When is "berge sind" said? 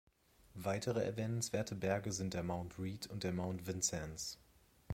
1.75-2.33